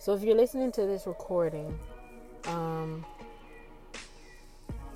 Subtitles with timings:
[0.00, 1.76] So if you're listening to this recording,
[2.46, 3.04] um,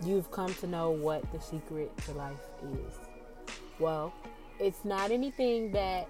[0.04, 2.94] you've come to know what the secret to life is.
[3.80, 4.14] Well,
[4.60, 6.08] it's not anything that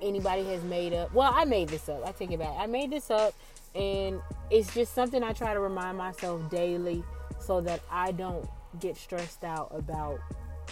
[0.00, 1.14] anybody has made up.
[1.14, 2.06] Well, I made this up.
[2.06, 2.54] I take it back.
[2.58, 3.34] I made this up,
[3.76, 4.20] and
[4.50, 7.04] it's just something I try to remind myself daily
[7.38, 8.48] so that I don't
[8.80, 10.18] get stressed out about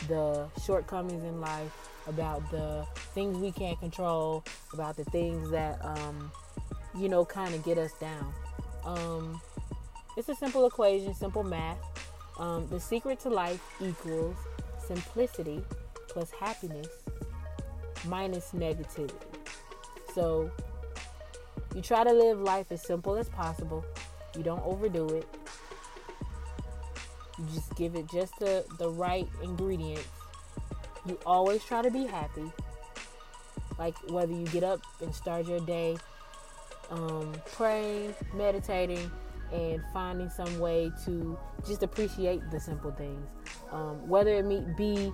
[0.09, 4.43] the shortcomings in life, about the things we can't control,
[4.73, 6.30] about the things that, um,
[6.96, 8.33] you know, kind of get us down.
[8.84, 9.41] Um,
[10.16, 11.79] it's a simple equation, simple math.
[12.38, 14.37] Um, the secret to life equals
[14.87, 15.62] simplicity
[16.09, 16.88] plus happiness
[18.07, 19.12] minus negativity.
[20.15, 20.51] So
[21.74, 23.85] you try to live life as simple as possible.
[24.37, 25.29] You don't overdo it.
[27.41, 30.07] You just give it just the, the right ingredients.
[31.07, 32.53] You always try to be happy.
[33.79, 35.97] Like whether you get up and start your day
[36.91, 39.11] um, praying, meditating,
[39.52, 43.27] and finding some way to just appreciate the simple things.
[43.73, 45.13] Um, whether it be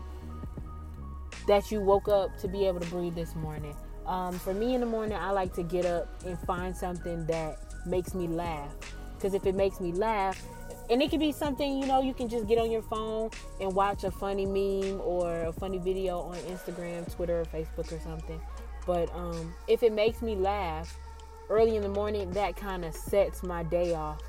[1.47, 3.77] that you woke up to be able to breathe this morning.
[4.07, 7.59] Um, for me in the morning, I like to get up and find something that
[7.87, 8.75] makes me laugh.
[9.15, 10.43] Because if it makes me laugh,
[10.89, 13.73] and it could be something, you know, you can just get on your phone and
[13.75, 18.41] watch a funny meme or a funny video on Instagram, Twitter, or Facebook or something.
[18.87, 20.97] But um, if it makes me laugh
[21.49, 24.21] early in the morning, that kind of sets my day off.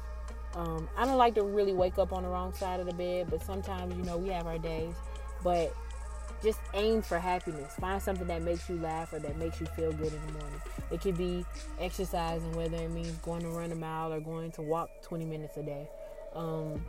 [0.56, 3.28] Um, I don't like to really wake up on the wrong side of the bed,
[3.30, 4.96] but sometimes, you know, we have our days.
[5.44, 5.76] But
[6.44, 7.74] just aim for happiness.
[7.80, 10.62] Find something that makes you laugh or that makes you feel good in the morning.
[10.92, 11.46] It could be
[11.80, 15.58] exercising, whether it means going to run a mile or going to walk 20 minutes
[15.58, 15.88] a day.
[16.38, 16.86] Um,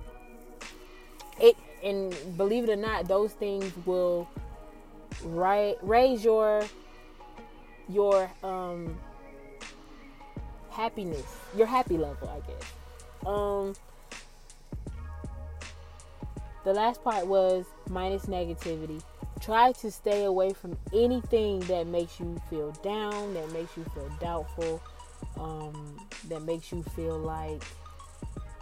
[1.41, 4.28] it and believe it or not, those things will
[5.24, 6.62] right raise your
[7.88, 8.98] your um
[10.70, 11.26] happiness,
[11.56, 12.72] your happy level, I guess.
[13.26, 13.74] Um,
[16.64, 19.03] the last part was minus negativity.
[19.41, 24.10] Try to stay away from anything that makes you feel down, that makes you feel
[24.20, 24.82] doubtful,
[25.38, 25.97] um,
[26.28, 27.62] that makes you feel like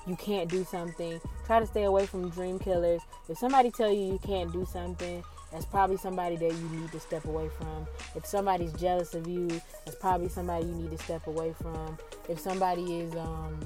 [0.07, 1.21] you can't do something.
[1.47, 3.01] Try to stay away from dream killers.
[3.29, 5.23] If somebody tell you you can't do something,
[5.53, 7.87] that's probably somebody that you need to step away from.
[8.15, 9.49] If somebody's jealous of you,
[9.85, 11.99] that's probably somebody you need to step away from.
[12.29, 13.59] If somebody is um,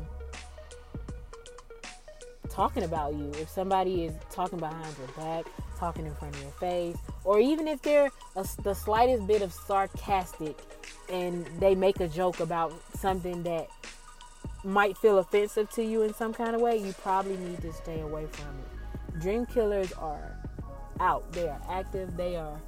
[2.49, 5.47] talking about you, if somebody is talking behind your back,
[5.79, 9.53] talking in front of your face, or even if they're a, the slightest bit of
[9.53, 10.59] sarcastic
[11.11, 13.69] and they make a joke about something that
[14.65, 18.01] might feel offensive to you in some kind of way, you probably need to stay
[18.01, 19.21] away from it.
[19.21, 20.37] Dream killers are
[21.01, 22.61] out, they are active, they are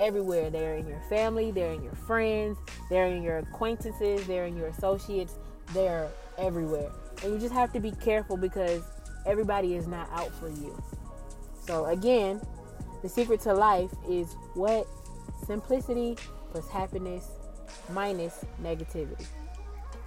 [0.00, 0.50] everywhere.
[0.50, 2.58] They're in your family, they're in your friends,
[2.90, 5.34] they're in your acquaintances, they're in your associates,
[5.72, 6.90] they're everywhere.
[7.22, 8.82] And you just have to be careful because
[9.26, 10.82] everybody is not out for you.
[11.66, 12.40] So, again,
[13.02, 14.86] the secret to life is what?
[15.46, 16.16] Simplicity
[16.50, 17.30] plus happiness
[17.92, 19.26] minus negativity.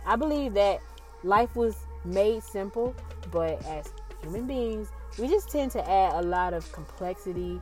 [0.05, 0.79] I believe that
[1.23, 2.95] life was made simple,
[3.31, 3.91] but as
[4.21, 7.61] human beings, we just tend to add a lot of complexity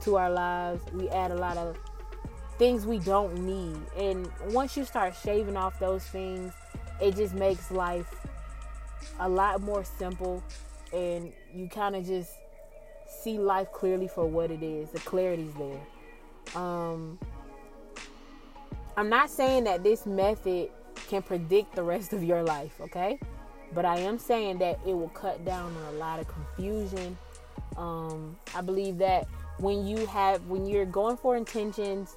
[0.00, 0.82] to our lives.
[0.92, 1.78] We add a lot of
[2.58, 3.78] things we don't need.
[3.96, 6.52] And once you start shaving off those things,
[7.00, 8.26] it just makes life
[9.20, 10.42] a lot more simple
[10.92, 12.32] and you kind of just
[13.22, 14.90] see life clearly for what it is.
[14.90, 15.80] The clarity's there.
[16.54, 17.18] Um,
[18.96, 20.70] I'm not saying that this method
[21.08, 23.18] can predict the rest of your life, okay?
[23.72, 27.16] But I am saying that it will cut down on a lot of confusion.
[27.76, 29.26] Um, I believe that
[29.58, 32.16] when you have when you're going for intentions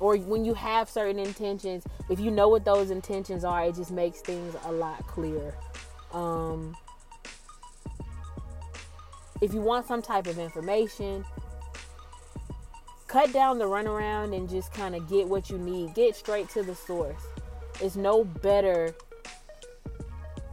[0.00, 3.90] or when you have certain intentions, if you know what those intentions are, it just
[3.90, 5.54] makes things a lot clearer.
[6.12, 6.76] Um,
[9.40, 11.24] if you want some type of information,
[13.06, 15.94] cut down the runaround and just kind of get what you need.
[15.94, 17.22] Get straight to the source.
[17.80, 18.94] It's no better.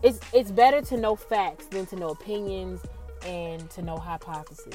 [0.03, 2.81] It's it's better to know facts than to know opinions
[3.25, 4.73] and to know hypotheses.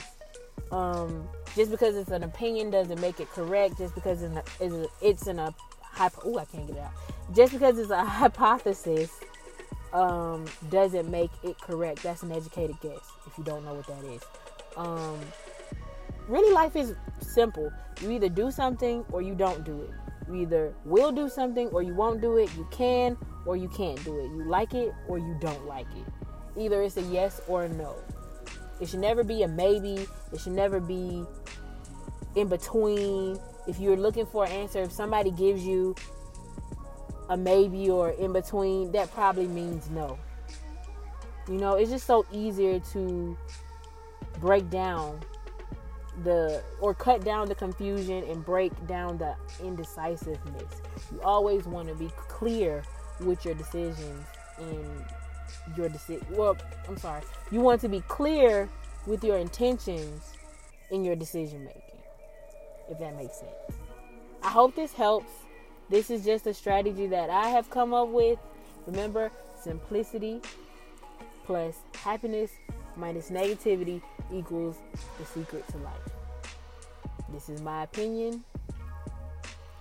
[0.71, 3.79] Um, just because it's an opinion doesn't make it correct.
[3.79, 6.21] Just because it's, a, it's in a hypo.
[6.25, 6.93] Oh, I can't get it out.
[7.35, 9.11] Just because it's a hypothesis
[9.93, 12.03] um, doesn't make it correct.
[12.03, 14.23] That's an educated guess if you don't know what that is.
[14.77, 15.19] Um,
[16.29, 17.73] really, life is simple.
[18.01, 19.91] You either do something or you don't do it.
[20.29, 22.51] You either will do something or you won't do it.
[22.57, 24.25] You can or you can't do it.
[24.25, 26.07] You like it or you don't like it.
[26.59, 27.95] Either it's a yes or a no.
[28.81, 30.07] It should never be a maybe.
[30.33, 31.25] It should never be
[32.35, 33.39] in between.
[33.67, 35.95] If you're looking for an answer, if somebody gives you
[37.29, 40.19] a maybe or in between, that probably means no.
[41.49, 43.37] You know, it's just so easier to
[44.41, 45.21] break down
[46.25, 50.81] the or cut down the confusion and break down the indecisiveness.
[51.13, 52.83] You always want to be clear
[53.21, 54.27] with your decisions
[54.59, 55.05] and
[55.77, 56.27] your decision.
[56.31, 56.57] Well,
[56.89, 57.23] I'm sorry.
[57.51, 58.69] You want to be clear
[59.07, 60.33] with your intentions
[60.91, 61.83] in your decision making.
[62.89, 63.79] If that makes sense.
[64.43, 65.31] I hope this helps.
[65.89, 68.39] This is just a strategy that I have come up with.
[68.87, 69.31] Remember,
[69.61, 70.41] simplicity
[71.45, 72.51] plus happiness
[72.97, 74.03] minus negativity
[74.33, 74.77] equals
[75.19, 75.95] the secret to life.
[77.33, 78.45] This is my opinion.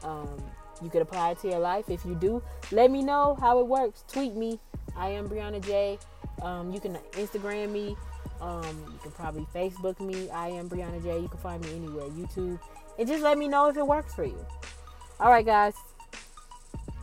[0.04, 0.44] Um,
[0.82, 1.90] you could apply it to your life.
[1.90, 4.04] If you do, let me know how it works.
[4.08, 4.60] Tweet me.
[4.96, 5.98] I am Brianna J.
[6.42, 7.96] Um, you can Instagram me.
[8.42, 10.30] Um, you can probably Facebook me.
[10.30, 11.20] I am Brianna J.
[11.20, 12.60] You can find me anywhere, YouTube,
[13.00, 14.46] and just let me know if it works for you.
[15.20, 15.74] All right, guys.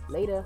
[0.08, 0.44] Later.